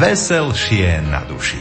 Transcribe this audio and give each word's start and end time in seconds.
veselšie 0.00 1.04
na 1.12 1.20
duši. 1.28 1.60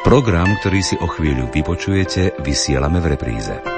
Program, 0.00 0.48
ktorý 0.64 0.80
si 0.80 0.96
o 0.96 1.04
chvíľu 1.04 1.52
vypočujete, 1.52 2.40
vysielame 2.40 3.04
v 3.04 3.12
repríze. 3.12 3.77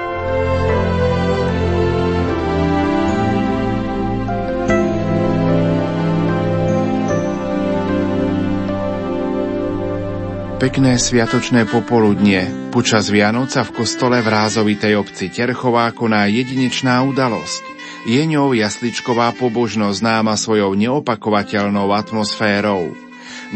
Pekné 10.61 11.01
sviatočné 11.01 11.65
popoludnie. 11.65 12.69
Počas 12.69 13.09
Vianoca 13.09 13.65
v 13.65 13.81
kostole 13.81 14.21
v 14.21 14.29
rázovitej 14.29 14.93
obci 14.93 15.33
Terchová 15.33 15.89
koná 15.89 16.29
jedinečná 16.29 17.01
udalosť. 17.01 17.65
Je 18.05 18.21
ňou 18.29 18.53
jasličková 18.53 19.33
pobožnosť 19.41 20.05
známa 20.05 20.37
svojou 20.37 20.77
neopakovateľnou 20.77 21.89
atmosférou. 21.89 22.93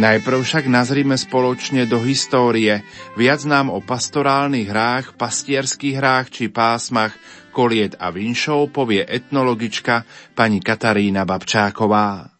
Najprv 0.02 0.40
však 0.41 0.66
nazrime 0.66 1.13
spoločne 1.13 1.86
do 1.86 2.02
histórie, 2.02 2.82
viac 3.13 3.46
nám 3.46 3.70
o 3.70 3.85
pastorálnych 3.85 4.66
hrách, 4.66 5.13
pastierských 5.13 6.02
hrách 6.02 6.34
či 6.34 6.49
pásmach, 6.49 7.13
koliet 7.54 7.94
a 8.02 8.10
vinšov 8.10 8.74
povie 8.74 9.05
etnologička 9.05 10.10
pani 10.34 10.58
Katarína 10.58 11.21
Babčáková. 11.21 12.34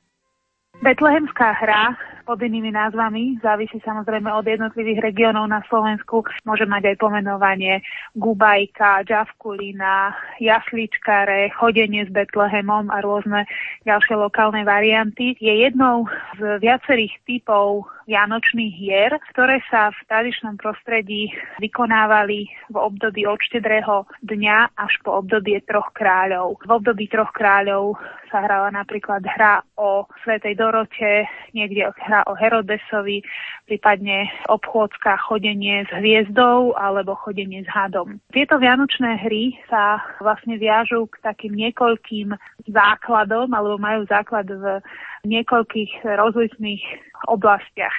Betlehemská 0.82 1.54
hra 1.54 2.15
pod 2.26 2.42
inými 2.42 2.74
názvami, 2.74 3.38
závisí 3.40 3.78
samozrejme 3.86 4.28
od 4.34 4.44
jednotlivých 4.44 5.00
regiónov 5.06 5.46
na 5.46 5.62
Slovensku. 5.70 6.26
Môže 6.44 6.66
mať 6.66 6.92
aj 6.92 6.96
pomenovanie 6.98 7.86
Gubajka, 8.18 9.06
Džavkulina, 9.06 10.12
Jasličkare, 10.42 11.54
chodenie 11.54 12.04
s 12.04 12.12
Betlehemom 12.12 12.90
a 12.90 13.00
rôzne 13.06 13.46
ďalšie 13.86 14.18
lokálne 14.18 14.66
varianty. 14.66 15.38
Je 15.38 15.70
jednou 15.70 16.10
z 16.42 16.60
viacerých 16.60 17.14
typov 17.30 17.86
vianočných 18.06 18.74
hier, 18.78 19.12
ktoré 19.34 19.62
sa 19.70 19.90
v 19.90 20.00
tradičnom 20.06 20.56
prostredí 20.62 21.34
vykonávali 21.58 22.48
v 22.70 22.76
období 22.78 23.26
od 23.26 23.42
štedrého 23.42 24.06
dňa 24.22 24.78
až 24.78 24.94
po 25.02 25.22
obdobie 25.22 25.62
troch 25.66 25.90
kráľov. 25.94 26.62
V 26.62 26.72
období 26.72 27.10
troch 27.10 27.34
kráľov 27.34 27.98
sa 28.30 28.46
hrala 28.46 28.70
napríklad 28.74 29.26
hra 29.26 29.66
o 29.78 30.06
Svetej 30.22 30.58
Dorote, 30.58 31.26
niekde 31.58 31.90
hra 31.98 32.26
o 32.30 32.38
Herodesovi, 32.38 33.26
prípadne 33.66 34.30
obchôdzka 34.52 35.18
chodenie 35.26 35.86
s 35.90 35.92
hviezdou 35.98 36.78
alebo 36.78 37.18
chodenie 37.18 37.66
s 37.66 37.70
hadom. 37.74 38.22
Tieto 38.30 38.62
vianočné 38.62 39.26
hry 39.26 39.58
sa 39.66 40.04
vlastne 40.22 40.62
viažú 40.62 41.10
k 41.10 41.22
takým 41.26 41.58
niekoľkým 41.58 42.38
základom 42.70 43.50
alebo 43.50 43.82
majú 43.82 44.06
základ 44.06 44.46
v 44.46 44.82
niekoľkých 45.26 46.06
rozličných 46.06 46.84
oblastiach. 47.26 47.96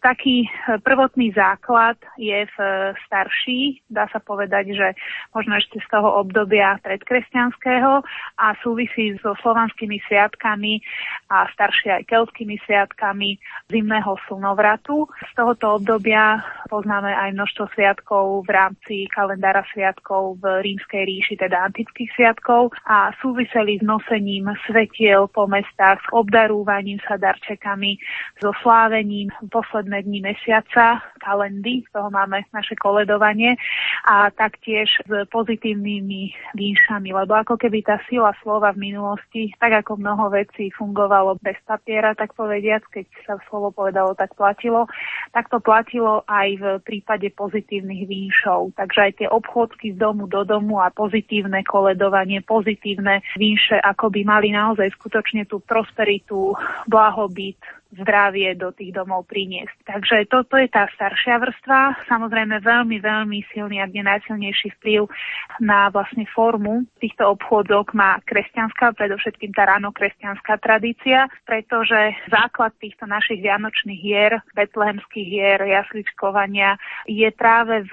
Taký 0.00 0.48
prvotný 0.80 1.36
základ 1.36 2.00
je 2.16 2.48
v 2.48 2.56
starší, 3.04 3.84
dá 3.92 4.08
sa 4.08 4.22
povedať, 4.22 4.72
že 4.72 4.88
možno 5.36 5.60
ešte 5.60 5.82
z 5.84 5.88
toho 5.92 6.24
obdobia 6.24 6.80
predkresťanského 6.80 8.00
a 8.40 8.46
súvisí 8.64 9.12
so 9.20 9.36
slovanskými 9.44 10.00
sviatkami 10.08 10.80
a 11.28 11.44
staršie 11.52 12.00
aj 12.00 12.08
keltskými 12.08 12.56
sviatkami 12.64 13.36
zimného 13.68 14.16
slnovratu. 14.30 15.04
Z 15.28 15.32
tohoto 15.36 15.76
obdobia 15.82 16.40
poznáme 16.72 17.12
aj 17.12 17.36
množstvo 17.36 17.64
sviatkov 17.76 18.48
v 18.48 18.50
rámci 18.54 18.96
kalendára 19.12 19.66
sviatkov 19.74 20.40
v 20.40 20.64
rímskej 20.64 21.02
ríši, 21.04 21.34
teda 21.36 21.68
antických 21.68 22.08
sviatkov 22.16 22.72
a 22.88 23.12
súviseli 23.20 23.76
s 23.76 23.84
nosením 23.84 24.48
svetiel 24.64 25.28
po 25.28 25.44
mestách, 25.44 26.00
s 26.00 26.08
obdarúvaním 26.16 26.69
obdarovaním 26.70 27.02
sa 27.02 27.18
darčekami, 27.18 27.98
so 28.38 28.54
slávením 28.62 29.34
posledné 29.50 30.06
dni 30.06 30.22
mesiaca, 30.22 31.02
kalendy, 31.18 31.82
toho 31.90 32.14
máme 32.14 32.46
naše 32.54 32.78
koledovanie 32.78 33.58
a 34.06 34.30
taktiež 34.30 34.86
s 35.02 35.10
pozitívnymi 35.34 36.54
výšami, 36.54 37.10
lebo 37.10 37.34
ako 37.34 37.58
keby 37.58 37.82
tá 37.82 37.98
sila 38.06 38.30
slova 38.38 38.70
v 38.70 38.94
minulosti, 38.94 39.50
tak 39.58 39.82
ako 39.82 39.98
mnoho 39.98 40.30
vecí 40.30 40.70
fungovalo 40.78 41.42
bez 41.42 41.58
papiera, 41.66 42.14
tak 42.14 42.38
povediac, 42.38 42.86
keď 42.94 43.06
sa 43.26 43.34
slovo 43.50 43.74
povedalo, 43.74 44.14
tak 44.14 44.30
platilo, 44.38 44.86
tak 45.34 45.50
to 45.50 45.58
platilo 45.58 46.22
aj 46.30 46.48
v 46.54 46.64
prípade 46.86 47.26
pozitívnych 47.34 48.06
výšov. 48.06 48.78
Takže 48.78 49.00
aj 49.10 49.12
tie 49.18 49.28
obchodky 49.28 49.98
z 49.98 50.00
domu 50.00 50.30
do 50.30 50.46
domu 50.46 50.78
a 50.78 50.94
pozitívne 50.94 51.66
koledovanie, 51.66 52.40
pozitívne 52.46 53.26
výše, 53.34 53.76
ako 53.82 54.14
by 54.14 54.20
mali 54.22 54.54
naozaj 54.54 54.86
skutočne 54.94 55.50
tú 55.50 55.58
prosperitu, 55.64 56.54
blahobyt, 56.88 57.58
zdravie 57.94 58.54
do 58.54 58.70
tých 58.70 58.94
domov 58.94 59.26
priniesť. 59.26 59.74
Takže 59.86 60.30
toto 60.30 60.54
je 60.54 60.70
tá 60.70 60.86
staršia 60.94 61.42
vrstva. 61.42 62.06
Samozrejme 62.06 62.62
veľmi, 62.62 63.02
veľmi 63.02 63.38
silný, 63.50 63.82
nie 63.90 64.04
najsilnejší 64.06 64.78
vplyv 64.78 65.10
na 65.58 65.90
vlastne 65.90 66.24
formu 66.30 66.86
týchto 67.02 67.34
obchodok 67.34 67.96
má 67.96 68.20
kresťanská, 68.28 68.94
predovšetkým 68.94 69.56
tá 69.56 69.66
ráno 69.66 69.90
kresťanská 69.90 70.60
tradícia, 70.60 71.26
pretože 71.48 72.14
základ 72.28 72.76
týchto 72.78 73.08
našich 73.08 73.40
vianočných 73.40 74.00
hier, 74.00 74.32
betlehemských 74.54 75.26
hier, 75.26 75.58
jasličkovania 75.64 76.76
je 77.08 77.28
práve 77.32 77.82
v 77.88 77.92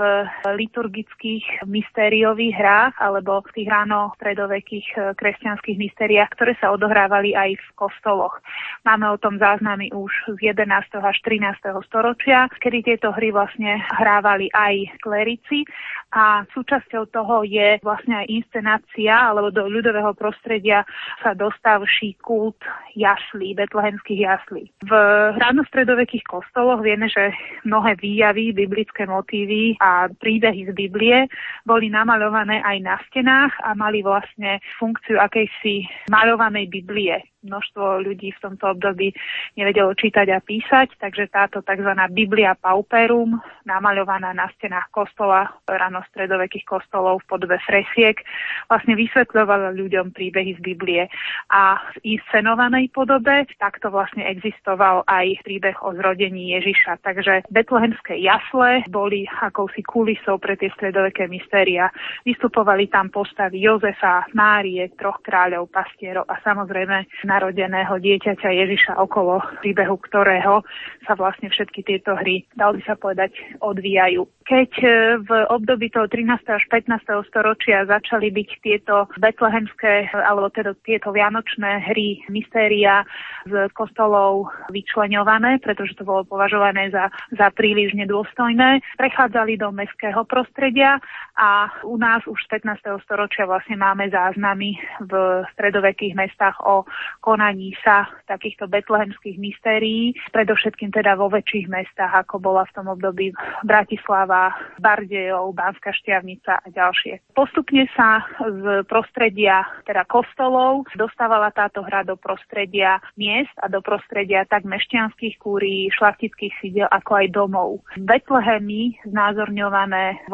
liturgických 0.54 1.66
mystériových 1.66 2.56
hrách 2.60 2.94
alebo 3.00 3.42
v 3.48 3.54
tých 3.56 3.70
ráno 3.72 4.12
stredovekých 4.20 5.18
kresťanských 5.18 5.78
mystériách, 5.80 6.30
ktoré 6.36 6.54
sa 6.60 6.76
odohrávali 6.76 7.34
aj 7.34 7.56
v 7.56 7.68
kostoloch. 7.80 8.38
Máme 8.84 9.08
o 9.08 9.18
tom 9.18 9.40
záznamy 9.40 9.87
už 9.92 10.38
z 10.38 10.56
11. 10.56 10.68
až 11.00 11.18
13. 11.24 11.60
storočia, 11.86 12.48
kedy 12.60 12.84
tieto 12.84 13.12
hry 13.12 13.32
vlastne 13.32 13.80
hrávali 13.98 14.48
aj 14.52 15.00
klerici 15.04 15.68
a 16.16 16.48
súčasťou 16.56 17.12
toho 17.12 17.44
je 17.44 17.80
vlastne 17.84 18.24
aj 18.24 18.32
inscenácia, 18.32 19.12
alebo 19.12 19.52
do 19.52 19.68
ľudového 19.68 20.16
prostredia 20.16 20.88
sa 21.20 21.36
dostavší 21.36 22.16
kult 22.24 22.60
jaslí, 22.96 23.54
betlehemských 23.60 24.22
jaslí. 24.24 24.72
V 24.88 24.92
ranostredovekých 25.36 26.24
kostoloch 26.24 26.80
vieme, 26.80 27.12
že 27.12 27.36
mnohé 27.68 28.00
výjavy, 28.00 28.56
biblické 28.56 29.04
motívy 29.04 29.76
a 29.84 30.08
príbehy 30.08 30.72
z 30.72 30.74
Biblie 30.74 31.28
boli 31.68 31.92
namaľované 31.92 32.64
aj 32.64 32.78
na 32.80 32.96
stenách 33.12 33.54
a 33.68 33.76
mali 33.76 34.00
vlastne 34.00 34.64
funkciu 34.80 35.20
akejsi 35.20 35.88
maľovanej 36.08 36.72
Biblie 36.72 37.20
množstvo 37.48 38.04
ľudí 38.04 38.36
v 38.36 38.44
tomto 38.44 38.76
období 38.76 39.16
nevedelo 39.56 39.96
čítať 39.96 40.28
a 40.36 40.44
písať, 40.44 41.00
takže 41.00 41.32
táto 41.32 41.64
tzv. 41.64 41.92
Biblia 42.12 42.54
Pauperum, 42.54 43.40
namaľovaná 43.64 44.36
na 44.36 44.52
stenách 44.60 44.92
kostola, 44.92 45.48
rano 45.66 46.04
stredovekých 46.12 46.68
kostolov 46.68 47.24
v 47.24 47.30
podobe 47.32 47.58
fresiek, 47.64 48.20
vlastne 48.68 48.94
vysvetľovala 49.00 49.74
ľuďom 49.74 50.12
príbehy 50.12 50.60
z 50.60 50.62
Biblie. 50.62 51.04
A 51.52 51.80
v 51.96 52.20
inscenovanej 52.20 52.92
podobe 52.92 53.48
takto 53.58 53.90
vlastne 53.90 54.28
existoval 54.28 55.08
aj 55.08 55.40
príbeh 55.48 55.80
o 55.82 55.96
zrodení 55.96 56.60
Ježiša. 56.60 57.02
Takže 57.02 57.48
betlehemské 57.50 58.20
jasle 58.20 58.84
boli 58.92 59.24
akousi 59.42 59.82
kulisou 59.86 60.38
pre 60.38 60.60
tie 60.60 60.68
stredoveké 60.76 61.32
mystéria. 61.32 61.88
Vystupovali 62.28 62.92
tam 62.92 63.08
postavy 63.10 63.64
Jozefa, 63.64 64.28
Márie, 64.36 64.92
troch 65.00 65.24
kráľov, 65.24 65.72
pastierov 65.72 66.28
a 66.28 66.38
samozrejme 66.44 66.98
na 67.24 67.37
narodeného 67.38 67.94
dieťaťa 68.02 68.50
Ježiša, 68.50 68.98
okolo 68.98 69.38
príbehu 69.62 70.02
ktorého 70.02 70.66
sa 71.06 71.14
vlastne 71.14 71.54
všetky 71.54 71.86
tieto 71.86 72.18
hry, 72.18 72.42
dal 72.58 72.74
by 72.74 72.82
sa 72.82 72.98
povedať, 72.98 73.38
odvíjajú. 73.62 74.26
Keď 74.48 74.72
e, 74.80 74.88
v 75.28 75.32
období 75.52 75.92
toho 75.92 76.08
13. 76.08 76.40
až 76.48 76.64
15. 76.72 77.04
storočia 77.28 77.84
začali 77.84 78.32
byť 78.32 78.50
tieto 78.64 79.12
betlehemské, 79.20 80.08
alebo 80.16 80.48
teda 80.48 80.72
tieto 80.88 81.12
vianočné 81.12 81.84
hry, 81.92 82.24
mystéria 82.32 83.04
z 83.44 83.68
kostolov 83.76 84.48
vyčleňované, 84.72 85.60
pretože 85.60 86.00
to 86.00 86.08
bolo 86.08 86.24
považované 86.24 86.88
za, 86.96 87.12
za 87.36 87.52
príliš 87.52 87.92
nedôstojné, 88.00 88.80
prechádzali 88.96 89.60
do 89.60 89.68
mestského 89.76 90.24
prostredia 90.24 90.96
a 91.36 91.68
u 91.84 92.00
nás 92.00 92.24
už 92.24 92.40
z 92.48 92.64
15. 92.64 93.04
storočia 93.04 93.44
vlastne 93.44 93.76
máme 93.76 94.08
záznamy 94.08 94.80
v 95.04 95.44
stredovekých 95.60 96.16
mestách 96.16 96.56
o 96.64 96.88
konaní 97.20 97.76
sa 97.84 98.08
takýchto 98.32 98.72
betlehemských 98.72 99.36
mystérií, 99.36 100.16
predovšetkým 100.32 100.96
teda 100.96 101.20
vo 101.20 101.28
väčších 101.28 101.68
mestách, 101.68 102.16
ako 102.24 102.40
bola 102.40 102.64
v 102.72 102.76
tom 102.80 102.88
období 102.88 103.36
Bratislava, 103.68 104.37
Trnava, 104.38 104.54
Bardejov, 104.78 105.58
Banská 105.58 105.90
Štiavnica 105.94 106.62
a 106.62 106.68
ďalšie. 106.70 107.34
Postupne 107.34 107.90
sa 107.98 108.22
z 108.46 108.86
prostredia 108.86 109.66
teda 109.90 110.06
kostolov 110.06 110.86
dostávala 110.94 111.50
táto 111.50 111.82
hra 111.82 112.06
do 112.06 112.14
prostredia 112.14 113.02
miest 113.18 113.54
a 113.62 113.70
do 113.70 113.82
prostredia 113.82 114.46
tak 114.46 114.64
mešťanských 114.70 115.42
kúrií, 115.42 115.90
šlachtických 115.90 116.54
sídel, 116.62 116.88
ako 116.94 117.12
aj 117.18 117.28
domov. 117.34 117.70
Betlehemy 117.98 119.02
znázorňované 119.10 120.22
v 120.30 120.34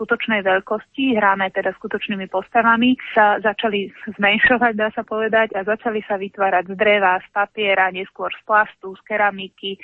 skutočnej 0.00 0.40
veľkosti, 0.40 1.20
hrané 1.20 1.52
teda 1.52 1.76
skutočnými 1.76 2.24
postavami, 2.32 2.96
sa 3.12 3.36
začali 3.44 3.92
zmenšovať, 4.16 4.72
dá 4.72 4.88
sa 4.96 5.04
povedať, 5.04 5.52
a 5.52 5.60
začali 5.60 6.00
sa 6.08 6.16
vytvárať 6.16 6.72
z 6.72 6.74
dreva, 6.80 7.20
z 7.20 7.28
papiera, 7.36 7.92
neskôr 7.92 8.32
z 8.32 8.40
plastu, 8.48 8.96
z 8.96 9.00
keramiky 9.04 9.76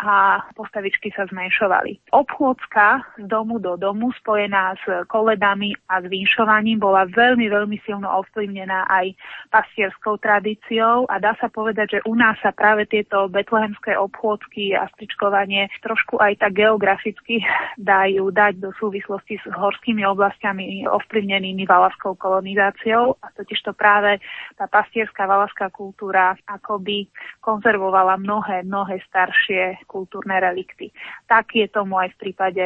a 0.00 0.40
postavičky 0.56 1.12
sa 1.12 1.28
zmenšovali. 1.28 2.00
Obchôdzka 2.16 3.20
z 3.20 3.28
domu 3.28 3.60
do 3.60 3.76
domu 3.76 4.08
spojená 4.16 4.72
s 4.80 5.04
koledami 5.12 5.76
a 5.92 6.00
s 6.00 6.08
vinšovaním 6.08 6.80
bola 6.80 7.04
veľmi, 7.04 7.52
veľmi 7.52 7.76
silno 7.84 8.08
ovplyvnená 8.24 8.88
aj 8.88 9.12
pastierskou 9.52 10.16
tradíciou 10.24 11.04
a 11.12 11.20
dá 11.20 11.36
sa 11.36 11.52
povedať, 11.52 12.00
že 12.00 12.04
u 12.08 12.16
nás 12.16 12.40
sa 12.40 12.56
práve 12.56 12.88
tieto 12.88 13.28
betlehemské 13.28 14.00
obchôdzky 14.00 14.72
a 14.72 14.88
stričkovanie 14.96 15.68
trošku 15.84 16.16
aj 16.16 16.40
tak 16.40 16.56
geograficky 16.56 17.44
dajú 17.76 18.32
dať 18.32 18.64
do 18.64 18.72
súvislosti 18.80 19.36
s 19.42 19.57
horskými 19.58 20.06
oblastiami 20.06 20.86
ovplyvnenými 20.86 21.66
valaskou 21.66 22.14
kolonizáciou 22.14 23.18
a 23.18 23.26
totiž 23.34 23.66
to 23.66 23.72
práve 23.74 24.22
tá 24.54 24.70
pastierská 24.70 25.26
valaská 25.26 25.68
kultúra 25.74 26.38
akoby 26.46 27.10
konzervovala 27.42 28.16
mnohé, 28.22 28.62
mnohé 28.62 29.02
staršie 29.10 29.82
kultúrne 29.90 30.38
relikty. 30.38 30.94
Tak 31.26 31.52
je 31.52 31.66
tomu 31.68 31.98
aj 31.98 32.14
v 32.14 32.20
prípade 32.28 32.64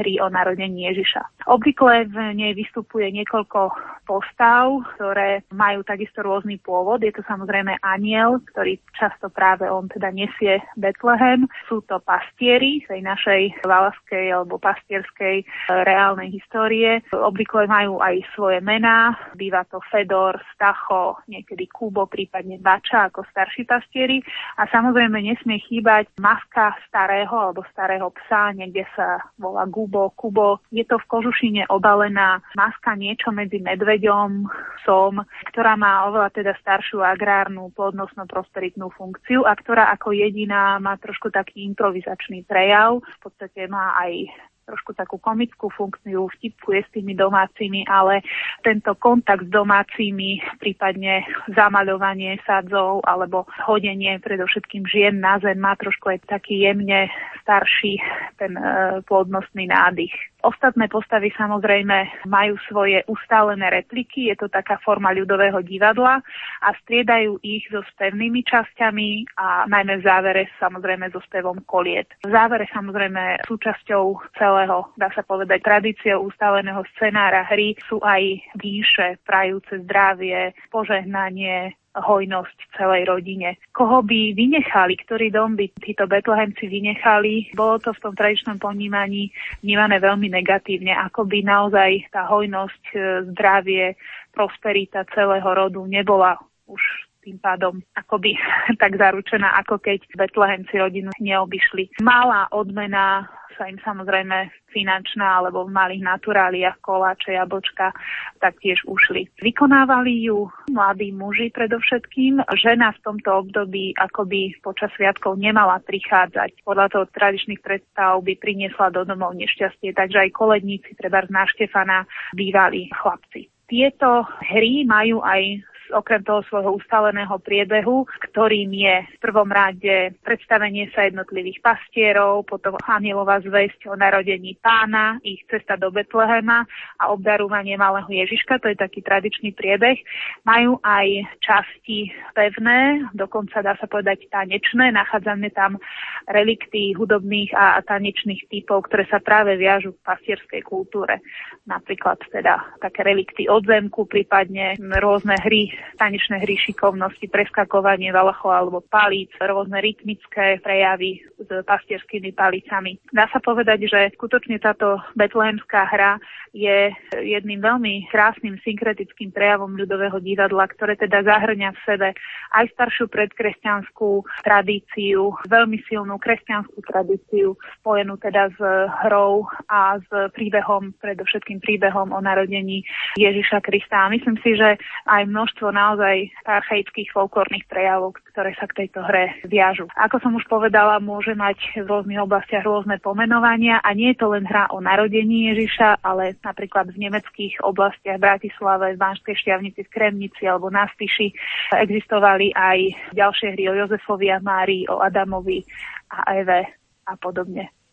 hry 0.00 0.20
o 0.20 0.28
narodení 0.28 0.90
Ježiša. 0.92 1.48
Obvykle 1.48 2.08
v 2.08 2.16
nej 2.36 2.52
vystupuje 2.52 3.08
niekoľko 3.12 3.72
postav, 4.04 4.84
ktoré 4.96 5.44
majú 5.52 5.80
takisto 5.84 6.20
rôzny 6.20 6.60
pôvod. 6.60 7.00
Je 7.00 7.12
to 7.12 7.24
samozrejme 7.24 7.80
aniel, 7.80 8.40
ktorý 8.52 8.76
často 8.92 9.32
práve 9.32 9.64
on 9.68 9.88
teda 9.88 10.12
nesie 10.12 10.60
Betlehem. 10.76 11.48
Sú 11.68 11.80
to 11.88 12.00
pastieri 12.04 12.84
tej 12.84 13.00
našej 13.00 13.64
valaskej 13.64 14.32
alebo 14.32 14.60
pastierskej 14.60 15.44
reálnej 15.84 16.33
histórie. 16.34 17.00
Obvykle 17.14 17.70
majú 17.70 18.02
aj 18.02 18.20
svoje 18.34 18.58
mená. 18.58 19.14
Býva 19.38 19.62
to 19.70 19.78
Fedor, 19.88 20.36
Stacho, 20.54 21.22
niekedy 21.30 21.70
Kubo, 21.70 22.10
prípadne 22.10 22.58
Bača 22.58 23.08
ako 23.08 23.22
starší 23.30 23.64
pastieri. 23.64 24.18
A 24.58 24.66
samozrejme 24.68 25.22
nesmie 25.22 25.62
chýbať 25.62 26.10
maska 26.18 26.74
starého 26.90 27.32
alebo 27.32 27.62
starého 27.70 28.10
psa, 28.22 28.50
niekde 28.52 28.82
sa 28.98 29.22
volá 29.38 29.64
Gubo, 29.70 30.10
Kubo. 30.18 30.62
Je 30.74 30.82
to 30.82 30.98
v 30.98 31.08
kožušine 31.08 31.62
obalená 31.70 32.42
maska 32.58 32.98
niečo 32.98 33.30
medzi 33.30 33.62
medveďom, 33.62 34.46
psom, 34.82 35.24
ktorá 35.52 35.78
má 35.78 36.06
oveľa 36.10 36.30
teda 36.34 36.52
staršiu 36.60 37.00
agrárnu, 37.00 37.72
plodnostno-prosperitnú 37.72 38.92
funkciu 38.92 39.48
a 39.48 39.56
ktorá 39.56 39.90
ako 39.96 40.12
jediná 40.12 40.76
má 40.82 40.98
trošku 41.00 41.32
taký 41.32 41.64
improvizačný 41.64 42.44
prejav. 42.44 43.00
V 43.00 43.18
podstate 43.24 43.66
má 43.70 43.96
aj 43.96 44.28
trošku 44.64 44.96
takú 44.96 45.20
komickú 45.20 45.68
funkciu, 45.70 46.26
vtipkuje 46.40 46.80
s 46.82 46.90
tými 46.90 47.12
domácimi, 47.14 47.84
ale 47.86 48.24
tento 48.64 48.96
kontakt 48.96 49.46
s 49.46 49.50
domácimi, 49.52 50.40
prípadne 50.58 51.22
zamaľovanie 51.52 52.40
sadzov 52.42 53.04
alebo 53.04 53.44
hodenie 53.68 54.18
predovšetkým 54.18 54.88
žien 54.88 55.20
na 55.20 55.36
zem 55.38 55.60
má 55.60 55.76
trošku 55.76 56.16
aj 56.16 56.24
taký 56.26 56.64
jemne 56.64 57.12
starší 57.44 58.00
ten 58.40 58.56
e, 58.56 58.64
plodnostný 59.04 59.68
nádych. 59.68 60.33
Ostatné 60.44 60.92
postavy 60.92 61.32
samozrejme 61.32 62.28
majú 62.28 62.60
svoje 62.68 63.00
ustálené 63.08 63.80
repliky, 63.80 64.28
je 64.28 64.36
to 64.36 64.52
taká 64.52 64.76
forma 64.84 65.08
ľudového 65.16 65.64
divadla 65.64 66.20
a 66.60 66.68
striedajú 66.84 67.40
ich 67.40 67.64
so 67.72 67.80
spevnými 67.96 68.44
časťami 68.44 69.40
a 69.40 69.64
najmä 69.64 69.98
v 69.98 70.06
závere 70.06 70.42
samozrejme 70.60 71.08
so 71.16 71.24
spevom 71.24 71.64
koliet. 71.64 72.12
V 72.28 72.30
závere 72.30 72.68
samozrejme 72.76 73.48
súčasťou 73.48 74.36
celého, 74.36 74.92
dá 75.00 75.08
sa 75.16 75.24
povedať, 75.24 75.64
tradíciou 75.64 76.28
ustáleného 76.28 76.84
scenára 76.92 77.48
hry 77.48 77.72
sú 77.88 77.96
aj 78.04 78.44
výše, 78.60 79.16
prajúce 79.24 79.80
zdravie, 79.80 80.52
požehnanie, 80.68 81.72
hojnosť 81.94 82.74
celej 82.74 83.06
rodine. 83.06 83.54
Koho 83.70 84.02
by 84.02 84.34
vynechali, 84.34 84.98
ktorý 85.06 85.30
dom 85.30 85.54
by 85.54 85.70
títo 85.78 86.10
betlehemci 86.10 86.66
vynechali, 86.66 87.54
bolo 87.54 87.78
to 87.78 87.94
v 87.94 88.02
tom 88.02 88.14
tradičnom 88.18 88.58
ponímaní 88.58 89.30
vnímané 89.62 90.02
veľmi 90.02 90.26
negatívne, 90.30 90.90
ako 90.90 91.26
by 91.30 91.38
naozaj 91.46 92.10
tá 92.10 92.26
hojnosť, 92.26 92.82
e, 92.94 92.98
zdravie, 93.30 93.94
prosperita 94.34 95.06
celého 95.14 95.46
rodu 95.46 95.78
nebola 95.86 96.34
už 96.66 96.82
tým 97.24 97.40
pádom 97.40 97.80
akoby 97.96 98.36
tak 98.82 99.00
zaručená, 99.00 99.56
ako 99.64 99.80
keď 99.80 100.04
Betlehemci 100.12 100.76
rodinu 100.76 101.10
neobyšli. 101.16 102.04
Malá 102.04 102.46
odmena 102.52 103.24
sa 103.54 103.70
im 103.70 103.78
samozrejme 103.80 104.50
finančná 104.74 105.38
alebo 105.40 105.64
v 105.64 105.74
malých 105.74 106.02
naturáliach 106.02 106.82
koláče, 106.82 107.38
jablčka 107.38 107.94
taktiež 108.42 108.82
ušli. 108.84 109.30
Vykonávali 109.38 110.26
ju 110.26 110.50
mladí 110.74 111.14
muži 111.14 111.54
predovšetkým. 111.54 112.42
Žena 112.58 112.92
v 112.98 113.02
tomto 113.06 113.30
období 113.46 113.94
akoby 113.94 114.58
počas 114.60 114.90
sviatkov 114.98 115.38
nemala 115.38 115.78
prichádzať. 115.86 116.66
Podľa 116.66 116.86
toho 116.90 117.04
tradičných 117.14 117.62
predstav 117.62 118.18
by 118.26 118.34
priniesla 118.36 118.90
do 118.90 119.06
domov 119.06 119.38
nešťastie, 119.38 119.94
takže 119.94 120.28
aj 120.28 120.34
koledníci, 120.34 120.98
treba 120.98 121.22
z 121.22 121.30
Štefana, 121.54 122.02
bývali 122.34 122.90
chlapci. 122.90 123.46
Tieto 123.64 124.28
hry 124.44 124.84
majú 124.84 125.24
aj 125.24 125.62
okrem 125.94 126.26
toho 126.26 126.42
svojho 126.50 126.74
ustaleného 126.76 127.38
priebehu, 127.38 128.04
ktorým 128.30 128.74
je 128.74 128.96
v 129.14 129.18
prvom 129.22 129.46
rade 129.46 130.18
predstavenie 130.26 130.90
sa 130.90 131.06
jednotlivých 131.06 131.62
pastierov, 131.62 132.44
potom 132.44 132.74
anielová 132.82 133.38
zväzť 133.40 133.88
o 133.88 133.94
narodení 133.94 134.58
pána, 134.58 135.22
ich 135.22 135.40
cesta 135.46 135.78
do 135.78 135.94
Betlehema 135.94 136.66
a 136.98 137.14
obdarovanie 137.14 137.78
malého 137.78 138.10
Ježiška, 138.10 138.58
to 138.58 138.74
je 138.74 138.76
taký 138.76 139.00
tradičný 139.06 139.54
priebeh. 139.54 140.02
Majú 140.42 140.82
aj 140.82 141.06
časti 141.38 142.10
pevné, 142.34 143.06
dokonca 143.14 143.62
dá 143.62 143.78
sa 143.78 143.86
povedať 143.86 144.26
tanečné, 144.28 144.90
nachádzame 144.90 145.54
tam 145.54 145.78
relikty 146.26 146.96
hudobných 146.98 147.54
a 147.54 147.78
tanečných 147.86 148.48
typov, 148.50 148.90
ktoré 148.90 149.06
sa 149.06 149.20
práve 149.20 149.54
viažu 149.54 149.94
k 149.94 150.04
pastierskej 150.04 150.62
kultúre. 150.66 151.20
Napríklad 151.68 152.18
teda 152.32 152.60
také 152.80 153.04
relikty 153.04 153.46
od 153.46 153.64
zemku, 153.64 154.08
prípadne 154.08 154.76
rôzne 155.00 155.36
hry 155.44 155.68
tanečné 155.96 156.42
hry 156.42 156.56
šikovnosti, 156.58 157.26
preskakovanie 157.30 158.10
valachov 158.10 158.52
alebo 158.52 158.78
palíc, 158.84 159.30
rôzne 159.38 159.80
rytmické 159.80 160.60
prejavy 160.60 161.22
s 161.38 161.48
pastierskými 161.64 162.34
palicami. 162.34 162.98
Dá 163.10 163.28
sa 163.30 163.38
povedať, 163.40 163.88
že 163.88 164.00
skutočne 164.14 164.58
táto 164.58 165.00
betlehemská 165.14 165.86
hra 165.88 166.18
je 166.54 166.94
jedným 167.18 167.58
veľmi 167.58 168.06
krásnym 168.14 168.58
synkretickým 168.62 169.34
prejavom 169.34 169.74
ľudového 169.74 170.22
divadla, 170.22 170.70
ktoré 170.70 170.94
teda 170.94 171.26
zahrňa 171.26 171.74
v 171.74 171.82
sebe 171.82 172.08
aj 172.54 172.64
staršiu 172.78 173.10
predkresťanskú 173.10 174.22
tradíciu, 174.46 175.34
veľmi 175.50 175.82
silnú 175.90 176.14
kresťanskú 176.20 176.78
tradíciu, 176.86 177.58
spojenú 177.82 178.14
teda 178.22 178.50
s 178.54 178.58
hrou 179.04 179.46
a 179.66 179.98
s 179.98 180.08
príbehom, 180.34 180.94
predovšetkým 181.02 181.58
príbehom 181.58 182.14
o 182.14 182.20
narodení 182.22 182.86
Ježiša 183.18 183.58
Krista. 183.64 184.06
A 184.06 184.12
myslím 184.12 184.38
si, 184.42 184.54
že 184.54 184.78
aj 185.10 185.26
množstvo 185.26 185.63
naozaj 185.70 186.28
archaických 186.44 187.12
folklórnych 187.14 187.64
prejavov, 187.70 188.18
ktoré 188.32 188.52
sa 188.58 188.66
k 188.66 188.84
tejto 188.84 189.04
hre 189.06 189.36
viažu. 189.46 189.86
Ako 189.94 190.18
som 190.18 190.34
už 190.34 190.44
povedala, 190.50 190.98
môže 190.98 191.32
mať 191.38 191.60
v 191.78 191.86
rôznych 191.86 192.20
oblastiach 192.20 192.66
rôzne 192.66 192.98
pomenovania 192.98 193.78
a 193.84 193.94
nie 193.94 194.12
je 194.12 194.20
to 194.20 194.32
len 194.32 194.44
hra 194.48 194.68
o 194.74 194.82
narodení 194.82 195.54
Ježiša, 195.54 196.02
ale 196.02 196.34
napríklad 196.42 196.90
v 196.90 197.08
nemeckých 197.08 197.62
oblastiach 197.62 198.18
Bratislave, 198.18 198.96
v 198.96 199.00
Banskej 199.00 199.36
šťavnici, 199.38 199.86
v 199.86 199.92
Kremnici 199.92 200.42
alebo 200.48 200.72
na 200.72 200.90
Spiši 200.90 201.30
existovali 201.76 202.50
aj 202.56 203.12
ďalšie 203.14 203.54
hry 203.54 203.64
o 203.70 203.74
Jozefovi 203.78 204.32
a 204.32 204.42
Márii, 204.42 204.88
o 204.88 204.98
Adamovi 204.98 205.62
a 206.10 206.34
Eve 206.34 206.60
a 207.04 207.14
podobne. 207.20 207.83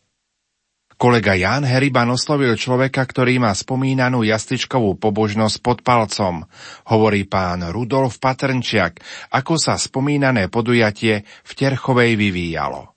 Kolega 1.02 1.34
Jan 1.34 1.66
Heriban 1.66 2.14
oslovil 2.14 2.54
človeka, 2.54 3.02
ktorý 3.02 3.42
má 3.42 3.50
spomínanú 3.58 4.22
jasličkovú 4.22 5.02
pobožnosť 5.02 5.58
pod 5.66 5.82
palcom. 5.82 6.46
Hovorí 6.94 7.26
pán 7.26 7.66
Rudolf 7.74 8.22
Patrnčiak, 8.22 9.02
ako 9.34 9.58
sa 9.58 9.82
spomínané 9.82 10.46
podujatie 10.54 11.26
v 11.26 11.52
Terchovej 11.58 12.22
vyvíjalo. 12.22 12.94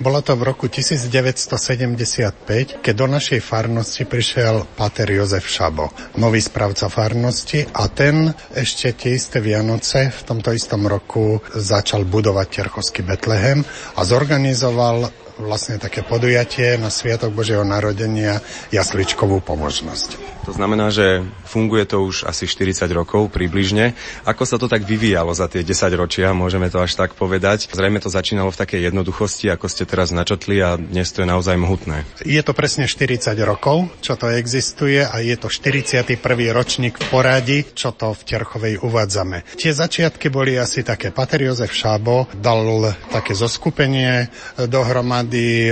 Bolo 0.00 0.24
to 0.24 0.32
v 0.40 0.48
roku 0.48 0.72
1975, 0.72 2.80
keď 2.80 2.94
do 2.96 3.06
našej 3.12 3.44
farnosti 3.44 4.08
prišiel 4.08 4.64
pater 4.72 5.12
Jozef 5.12 5.44
Šabo, 5.44 5.92
nový 6.16 6.40
správca 6.40 6.88
farnosti 6.88 7.68
a 7.68 7.84
ten 7.92 8.32
ešte 8.56 8.96
tie 8.96 9.20
isté 9.20 9.44
Vianoce 9.44 10.08
v 10.08 10.20
tomto 10.24 10.56
istom 10.56 10.88
roku 10.88 11.44
začal 11.52 12.08
budovať 12.08 12.48
Terchovský 12.48 13.04
Betlehem 13.04 13.60
a 13.92 14.00
zorganizoval 14.00 15.21
vlastne 15.40 15.80
také 15.80 16.04
podujatie 16.04 16.76
na 16.76 16.92
Sviatok 16.92 17.32
Božieho 17.32 17.64
narodenia 17.64 18.44
jasličkovú 18.68 19.40
pomožnosť. 19.40 20.32
To 20.42 20.50
znamená, 20.50 20.90
že 20.90 21.22
funguje 21.46 21.86
to 21.86 22.02
už 22.02 22.26
asi 22.26 22.50
40 22.50 22.90
rokov 22.90 23.30
približne. 23.30 23.94
Ako 24.26 24.42
sa 24.42 24.58
to 24.58 24.66
tak 24.66 24.82
vyvíjalo 24.82 25.30
za 25.30 25.46
tie 25.46 25.62
10 25.62 25.94
ročia, 25.94 26.34
môžeme 26.34 26.66
to 26.66 26.82
až 26.82 26.98
tak 26.98 27.14
povedať. 27.14 27.70
Zrejme 27.70 28.02
to 28.02 28.10
začínalo 28.10 28.50
v 28.50 28.58
takej 28.58 28.90
jednoduchosti, 28.90 29.46
ako 29.54 29.70
ste 29.70 29.86
teraz 29.86 30.10
načotli 30.10 30.58
a 30.58 30.74
dnes 30.74 31.14
to 31.14 31.22
je 31.22 31.30
naozaj 31.30 31.54
mohutné. 31.54 32.02
Je 32.26 32.42
to 32.42 32.58
presne 32.58 32.90
40 32.90 33.38
rokov, 33.46 33.86
čo 34.02 34.18
to 34.18 34.34
existuje 34.34 35.06
a 35.06 35.14
je 35.22 35.38
to 35.38 35.46
41. 35.46 36.18
ročník 36.50 36.98
v 36.98 37.06
poradí, 37.06 37.58
čo 37.78 37.94
to 37.94 38.10
v 38.10 38.22
Terchovej 38.26 38.82
uvádzame. 38.82 39.46
Tie 39.54 39.70
začiatky 39.70 40.26
boli 40.26 40.58
asi 40.58 40.82
také. 40.82 41.14
Pater 41.14 41.46
Jozef 41.46 41.70
Šábo 41.70 42.26
dal 42.34 42.90
také 43.14 43.38
zoskupenie 43.38 44.26
dohromady 44.66 45.21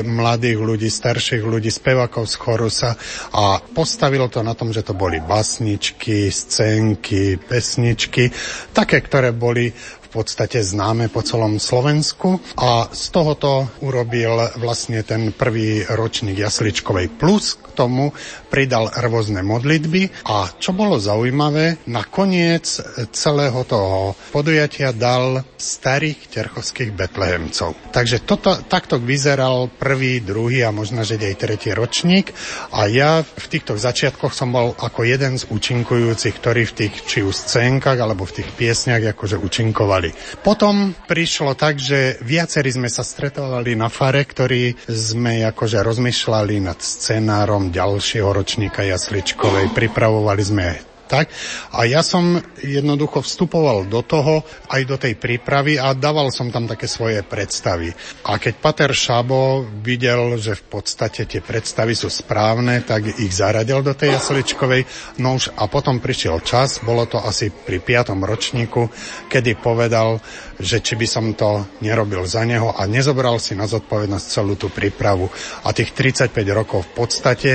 mladých 0.04 0.58
ľudí, 0.60 0.88
starších 0.90 1.42
ľudí, 1.42 1.72
spevakov 1.72 2.28
z 2.28 2.34
chorusa 2.36 2.90
a 3.34 3.58
postavil 3.60 4.28
to 4.28 4.44
na 4.44 4.54
tom, 4.54 4.70
že 4.70 4.84
to 4.84 4.92
boli 4.92 5.18
basničky, 5.18 6.28
scénky, 6.30 7.40
pesničky, 7.40 8.30
také, 8.70 9.00
ktoré 9.00 9.32
boli 9.34 9.72
podstate 10.10 10.58
známe 10.60 11.06
po 11.08 11.22
celom 11.22 11.62
Slovensku. 11.62 12.42
A 12.58 12.90
z 12.90 13.04
tohoto 13.14 13.70
urobil 13.80 14.58
vlastne 14.58 15.06
ten 15.06 15.30
prvý 15.30 15.86
ročník 15.86 16.34
Jasličkovej. 16.34 17.14
Plus 17.14 17.54
k 17.54 17.72
tomu 17.78 18.10
pridal 18.50 18.90
rôzne 18.90 19.46
modlitby. 19.46 20.26
A 20.26 20.50
čo 20.58 20.74
bolo 20.74 20.98
zaujímavé, 20.98 21.86
nakoniec 21.86 22.66
celého 23.14 23.62
toho 23.64 24.18
podujatia 24.34 24.90
dal 24.90 25.46
starých 25.54 26.26
terchovských 26.32 26.90
betlehemcov. 26.90 27.94
Takže 27.94 28.26
toto, 28.26 28.58
takto 28.66 28.98
vyzeral 28.98 29.70
prvý, 29.70 30.18
druhý 30.24 30.66
a 30.66 30.74
možno, 30.74 31.06
že 31.06 31.20
aj 31.20 31.36
tretí 31.38 31.70
ročník. 31.70 32.32
A 32.74 32.90
ja 32.90 33.22
v 33.22 33.46
týchto 33.46 33.78
začiatkoch 33.78 34.34
som 34.34 34.50
bol 34.50 34.74
ako 34.74 35.06
jeden 35.06 35.38
z 35.38 35.46
účinkujúcich, 35.46 36.34
ktorí 36.40 36.66
v 36.66 36.76
tých 36.76 36.94
či 37.06 37.18
už 37.22 37.36
scénkach 37.36 38.00
alebo 38.00 38.24
v 38.24 38.42
tých 38.42 38.50
piesniach 38.56 39.14
akože 39.14 39.36
účinkovali 39.38 39.99
stretovali. 40.00 40.40
Potom 40.40 40.96
prišlo 41.04 41.52
tak, 41.54 41.76
že 41.76 42.16
viacerí 42.24 42.72
sme 42.72 42.88
sa 42.88 43.04
stretovali 43.04 43.76
na 43.76 43.92
fare, 43.92 44.24
ktorí 44.24 44.88
sme 44.88 45.44
akože 45.44 45.84
rozmýšľali 45.84 46.56
nad 46.64 46.80
scenárom 46.80 47.68
ďalšieho 47.68 48.30
ročníka 48.32 48.80
Jasličkovej. 48.82 49.76
Pripravovali 49.76 50.42
sme 50.42 50.89
tak. 51.10 51.26
A 51.74 51.82
ja 51.90 52.06
som 52.06 52.38
jednoducho 52.62 53.26
vstupoval 53.26 53.90
do 53.90 54.06
toho, 54.06 54.46
aj 54.70 54.82
do 54.86 54.94
tej 54.94 55.18
prípravy 55.18 55.74
a 55.74 55.90
dával 55.90 56.30
som 56.30 56.54
tam 56.54 56.70
také 56.70 56.86
svoje 56.86 57.26
predstavy. 57.26 57.90
A 58.30 58.38
keď 58.38 58.54
Pater 58.62 58.92
Šabo 58.94 59.66
videl, 59.82 60.38
že 60.38 60.54
v 60.54 60.78
podstate 60.78 61.26
tie 61.26 61.42
predstavy 61.42 61.98
sú 61.98 62.06
správne, 62.06 62.86
tak 62.86 63.18
ich 63.18 63.34
zaradil 63.34 63.82
do 63.82 63.98
tej 63.98 64.22
jasličkovej. 64.22 64.86
No 65.18 65.34
už 65.34 65.50
a 65.58 65.66
potom 65.66 65.98
prišiel 65.98 66.38
čas, 66.46 66.78
bolo 66.86 67.10
to 67.10 67.18
asi 67.18 67.50
pri 67.50 67.82
piatom 67.82 68.22
ročníku, 68.22 68.86
kedy 69.26 69.58
povedal, 69.58 70.22
že 70.60 70.84
či 70.84 70.94
by 70.94 71.06
som 71.08 71.32
to 71.34 71.64
nerobil 71.80 72.22
za 72.28 72.44
neho 72.44 72.70
a 72.70 72.84
nezobral 72.84 73.40
si 73.40 73.56
na 73.56 73.64
zodpovednosť 73.64 74.26
celú 74.28 74.54
tú 74.54 74.68
prípravu. 74.68 75.32
A 75.64 75.72
tých 75.72 75.96
35 75.96 76.36
rokov 76.52 76.86
v 76.86 76.92
podstate 76.94 77.52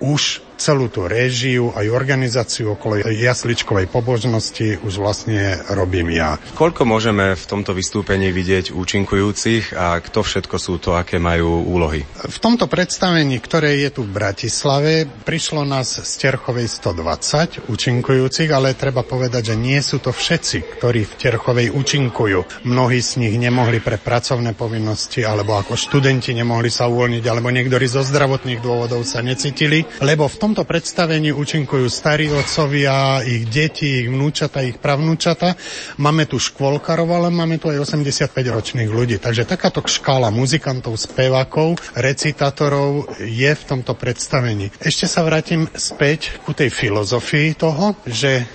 už 0.00 0.45
celú 0.56 0.88
tú 0.88 1.04
réžiu 1.04 1.70
aj 1.76 1.86
organizáciu 1.92 2.74
okolo 2.74 3.04
jasličkovej 3.04 3.86
pobožnosti 3.92 4.80
už 4.80 4.98
vlastne 4.98 5.60
robím 5.72 6.10
ja. 6.12 6.40
Koľko 6.56 6.88
môžeme 6.88 7.36
v 7.36 7.44
tomto 7.44 7.76
vystúpení 7.76 8.32
vidieť 8.32 8.72
účinkujúcich 8.72 9.76
a 9.76 10.00
kto 10.00 10.24
všetko 10.24 10.56
sú 10.56 10.80
to, 10.80 10.96
aké 10.96 11.20
majú 11.20 11.62
úlohy? 11.62 12.02
V 12.26 12.38
tomto 12.40 12.66
predstavení, 12.66 13.36
ktoré 13.38 13.78
je 13.84 14.00
tu 14.00 14.02
v 14.02 14.16
Bratislave, 14.16 15.04
prišlo 15.04 15.62
nás 15.68 16.00
z 16.00 16.12
Terchovej 16.16 16.66
120 16.66 17.68
účinkujúcich, 17.68 18.50
ale 18.50 18.74
treba 18.74 19.04
povedať, 19.04 19.52
že 19.52 19.56
nie 19.60 19.78
sú 19.84 20.00
to 20.00 20.10
všetci, 20.10 20.80
ktorí 20.80 21.04
v 21.04 21.16
Terchovej 21.20 21.68
účinkujú. 21.70 22.64
Mnohí 22.64 22.98
z 23.04 23.20
nich 23.20 23.36
nemohli 23.36 23.84
pre 23.84 24.00
pracovné 24.00 24.56
povinnosti, 24.56 25.22
alebo 25.22 25.60
ako 25.60 25.76
študenti 25.76 26.32
nemohli 26.32 26.72
sa 26.72 26.88
uvoľniť, 26.88 27.24
alebo 27.28 27.52
niektorí 27.52 27.84
zo 27.84 28.00
zdravotných 28.00 28.64
dôvodov 28.64 29.04
sa 29.04 29.20
necítili, 29.20 29.84
lebo 30.00 30.26
v 30.26 30.38
tomto 30.46 30.62
predstavení 30.62 31.34
účinkujú 31.34 31.90
starí 31.90 32.30
otcovia, 32.30 33.18
ich 33.26 33.50
deti, 33.50 34.06
ich 34.06 34.08
vnúčata, 34.08 34.62
ich 34.62 34.78
pravnúčata. 34.78 35.58
Máme 35.98 36.30
tu 36.30 36.38
škôlkarov, 36.38 37.10
ale 37.10 37.34
máme 37.34 37.58
tu 37.58 37.66
aj 37.66 37.82
85 37.82 38.30
ročných 38.54 38.86
ľudí. 38.86 39.18
Takže 39.18 39.42
takáto 39.42 39.82
škála 39.82 40.30
muzikantov, 40.30 41.02
spevákov, 41.02 41.82
recitátorov 41.98 43.10
je 43.18 43.50
v 43.50 43.62
tomto 43.66 43.98
predstavení. 43.98 44.70
Ešte 44.78 45.10
sa 45.10 45.26
vrátim 45.26 45.66
späť 45.74 46.38
ku 46.46 46.54
tej 46.54 46.70
filozofii 46.70 47.58
toho, 47.58 47.98
že 48.06 48.46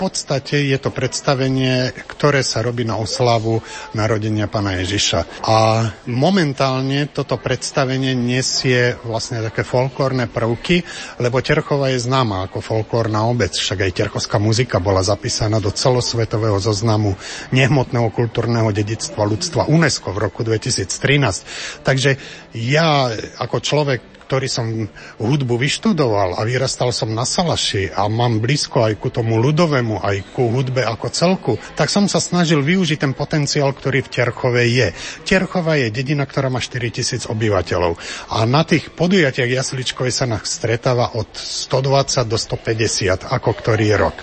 podstate 0.00 0.64
je 0.64 0.78
to 0.80 0.88
predstavenie, 0.88 1.92
ktoré 2.08 2.40
sa 2.40 2.64
robí 2.64 2.88
na 2.88 2.96
oslavu 2.96 3.60
narodenia 3.92 4.48
pána 4.48 4.80
Ježiša. 4.80 5.44
A 5.44 5.84
momentálne 6.08 7.12
toto 7.12 7.36
predstavenie 7.36 8.16
nesie 8.16 8.96
vlastne 9.04 9.44
také 9.44 9.60
folklórne 9.60 10.24
prvky, 10.32 10.80
lebo 11.20 11.44
Terchova 11.44 11.92
je 11.92 12.00
známa 12.00 12.48
ako 12.48 12.64
folklórna 12.64 13.28
obec, 13.28 13.52
však 13.52 13.84
aj 13.84 13.92
terchovská 13.92 14.40
muzika 14.40 14.80
bola 14.80 15.04
zapísaná 15.04 15.60
do 15.60 15.68
celosvetového 15.68 16.56
zoznamu 16.56 17.12
nehmotného 17.52 18.08
kultúrneho 18.08 18.72
dedictva 18.72 19.28
ľudstva 19.28 19.68
UNESCO 19.68 20.16
v 20.16 20.22
roku 20.24 20.40
2013. 20.40 21.84
Takže 21.84 22.16
ja 22.56 23.12
ako 23.36 23.60
človek, 23.60 24.09
ktorý 24.30 24.46
som 24.46 24.86
hudbu 25.18 25.58
vyštudoval 25.58 26.38
a 26.38 26.46
vyrastal 26.46 26.94
som 26.94 27.10
na 27.10 27.26
Salaši 27.26 27.90
a 27.90 28.06
mám 28.06 28.38
blízko 28.38 28.86
aj 28.86 29.02
ku 29.02 29.10
tomu 29.10 29.42
ľudovému, 29.42 29.98
aj 29.98 30.30
ku 30.30 30.54
hudbe 30.54 30.86
ako 30.86 31.10
celku, 31.10 31.52
tak 31.74 31.90
som 31.90 32.06
sa 32.06 32.22
snažil 32.22 32.62
využiť 32.62 33.02
ten 33.02 33.10
potenciál, 33.10 33.74
ktorý 33.74 34.06
v 34.06 34.12
Terchove 34.14 34.62
je. 34.70 34.94
Terchova 35.26 35.82
je 35.82 35.90
dedina, 35.90 36.30
ktorá 36.30 36.46
má 36.46 36.62
4000 36.62 37.26
obyvateľov 37.26 37.98
a 38.30 38.46
na 38.46 38.62
tých 38.62 38.94
podujatiach 38.94 39.50
Jasličkovej 39.50 40.14
sa 40.14 40.30
nás 40.30 40.46
stretáva 40.46 41.18
od 41.18 41.34
120 41.34 42.30
do 42.30 42.38
150, 42.38 43.26
ako 43.34 43.50
ktorý 43.50 43.98
rok. 43.98 44.14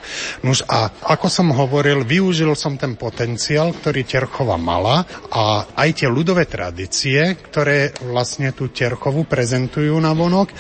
Nuž 0.47 0.63
a 0.71 0.87
ako 0.87 1.27
som 1.27 1.51
hovoril, 1.51 2.07
využil 2.07 2.55
som 2.55 2.79
ten 2.79 2.95
potenciál, 2.95 3.75
ktorý 3.75 4.07
Terchova 4.07 4.55
mala 4.55 5.03
a 5.35 5.67
aj 5.75 5.89
tie 5.99 6.07
ľudové 6.07 6.47
tradície, 6.47 7.35
ktoré 7.51 7.91
vlastne 8.07 8.55
tú 8.55 8.71
Terchovu 8.71 9.27
prezentujú 9.27 9.96
na 9.97 10.13
vonok 10.13 10.51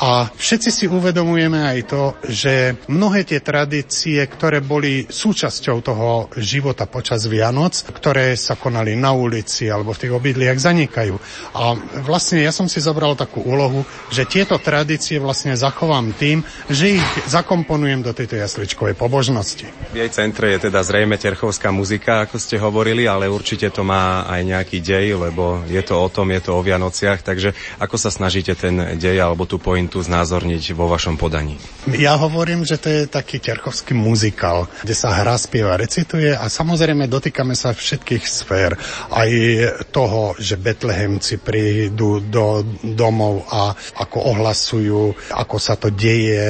a 0.00 0.30
všetci 0.30 0.70
si 0.70 0.84
uvedomujeme 0.86 1.60
aj 1.60 1.78
to, 1.86 2.02
že 2.26 2.52
mnohé 2.88 3.22
tie 3.28 3.40
tradície, 3.44 4.18
ktoré 4.24 4.64
boli 4.64 5.06
súčasťou 5.06 5.76
toho 5.84 6.08
života 6.40 6.88
počas 6.90 7.28
Vianoc, 7.30 7.74
ktoré 7.94 8.34
sa 8.34 8.56
konali 8.56 8.96
na 8.96 9.12
ulici 9.14 9.68
alebo 9.68 9.94
v 9.94 10.00
tých 10.06 10.12
obydliach, 10.16 10.58
zanikajú. 10.58 11.14
A 11.54 11.76
vlastne 12.02 12.42
ja 12.42 12.50
som 12.50 12.66
si 12.66 12.82
zobral 12.82 13.14
takú 13.14 13.44
úlohu, 13.44 13.86
že 14.08 14.26
tieto 14.26 14.58
tradície 14.58 15.20
vlastne 15.20 15.54
zachovám 15.54 16.16
tým, 16.16 16.42
že 16.66 16.98
ich 16.98 17.06
zakomponujem 17.28 18.02
do 18.02 18.16
tejto 18.16 18.40
jasličkovej 18.40 18.96
pobožnosti. 18.96 19.68
V 19.92 19.96
jej 20.00 20.10
centre 20.10 20.56
je 20.56 20.70
teda 20.70 20.80
zrejme 20.82 21.20
terchovská 21.20 21.68
muzika, 21.70 22.24
ako 22.24 22.40
ste 22.40 22.56
hovorili, 22.56 23.04
ale 23.04 23.28
určite 23.28 23.68
to 23.68 23.84
má 23.84 24.24
aj 24.26 24.40
nejaký 24.42 24.78
dej, 24.80 25.14
lebo 25.14 25.62
je 25.68 25.82
to 25.84 26.00
o 26.00 26.08
tom, 26.08 26.32
je 26.32 26.40
to 26.40 26.56
o 26.56 26.64
Vianociach, 26.64 27.20
takže 27.20 27.52
ako 27.76 27.96
sa 28.00 28.10
snažíte 28.10 28.56
ten 28.56 28.79
dej 28.96 29.18
alebo 29.20 29.48
tú 29.48 29.60
pointu 29.60 30.00
znázorniť 30.00 30.74
vo 30.76 30.90
vašom 30.90 31.16
podaní? 31.20 31.56
Ja 31.96 32.20
hovorím, 32.20 32.68
že 32.68 32.76
to 32.76 32.88
je 32.92 33.02
taký 33.08 33.40
ťarkovský 33.40 33.96
muzikál, 33.96 34.68
kde 34.84 34.94
sa 34.94 35.16
hra, 35.16 35.40
spieva, 35.40 35.80
recituje 35.80 36.36
a 36.36 36.44
samozrejme 36.46 37.08
dotýkame 37.08 37.56
sa 37.56 37.72
všetkých 37.72 38.24
sfér. 38.24 38.76
Aj 39.08 39.30
toho, 39.88 40.36
že 40.36 40.60
Betlehemci 40.60 41.40
prídu 41.40 42.20
do 42.20 42.62
domov 42.84 43.48
a 43.48 43.72
ako 43.96 44.18
ohlasujú, 44.36 45.32
ako 45.32 45.56
sa 45.56 45.80
to 45.80 45.88
deje, 45.88 46.44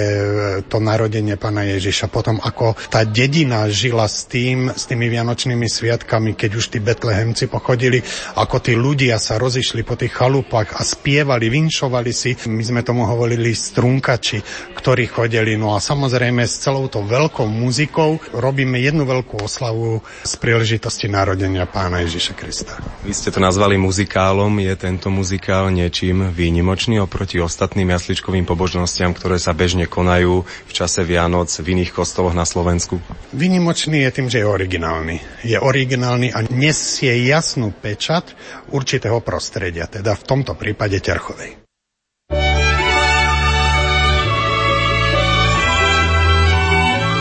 to 0.67 0.83
narodenie 0.83 1.39
Pana 1.39 1.63
Ježiša. 1.67 2.11
Potom 2.11 2.43
ako 2.43 2.75
tá 2.91 3.07
dedina 3.07 3.71
žila 3.71 4.11
s 4.11 4.27
tým, 4.27 4.75
s 4.75 4.91
tými 4.91 5.07
vianočnými 5.07 5.71
sviatkami, 5.71 6.35
keď 6.35 6.51
už 6.59 6.75
tí 6.75 6.79
Betlehemci 6.83 7.47
pochodili, 7.47 8.03
ako 8.35 8.57
tí 8.59 8.75
ľudia 8.75 9.17
sa 9.23 9.39
rozišli 9.39 9.87
po 9.87 9.95
tých 9.95 10.13
chalupách 10.15 10.75
a 10.75 10.83
spievali, 10.83 11.47
vinšovali 11.47 12.10
kedysi, 12.11 12.51
my 12.51 12.63
sme 12.67 12.81
tomu 12.83 13.07
hovorili 13.07 13.55
strunkači, 13.55 14.43
ktorí 14.75 15.07
chodili. 15.07 15.55
No 15.55 15.79
a 15.79 15.79
samozrejme 15.79 16.43
s 16.43 16.59
celou 16.59 16.91
tou 16.91 17.07
veľkou 17.07 17.47
muzikou 17.47 18.19
robíme 18.35 18.83
jednu 18.83 19.07
veľkú 19.07 19.47
oslavu 19.47 20.03
z 20.27 20.35
príležitosti 20.43 21.07
narodenia 21.07 21.71
pána 21.71 22.03
Ježiša 22.03 22.35
Krista. 22.35 22.75
Vy 23.07 23.15
ste 23.15 23.31
to 23.31 23.39
nazvali 23.39 23.79
muzikálom. 23.79 24.59
Je 24.59 24.75
tento 24.75 25.07
muzikál 25.07 25.71
niečím 25.71 26.35
výnimočný 26.35 26.99
oproti 26.99 27.39
ostatným 27.39 27.95
jasličkovým 27.95 28.43
pobožnostiam, 28.43 29.15
ktoré 29.15 29.39
sa 29.39 29.55
bežne 29.55 29.87
konajú 29.87 30.43
v 30.43 30.73
čase 30.75 31.07
Vianoc 31.07 31.47
v 31.63 31.79
iných 31.79 31.95
kostoloch 31.95 32.35
na 32.35 32.43
Slovensku? 32.43 32.99
Výnimočný 33.31 34.03
je 34.03 34.11
tým, 34.11 34.27
že 34.27 34.43
je 34.43 34.47
originálny. 34.51 35.47
Je 35.47 35.55
originálny 35.55 36.35
a 36.35 36.43
nesie 36.51 37.15
jasnú 37.31 37.71
pečat 37.71 38.35
určitého 38.75 39.23
prostredia, 39.23 39.87
teda 39.87 40.19
v 40.19 40.27
tomto 40.27 40.59
prípade 40.59 40.99
Terchovej. 40.99 41.70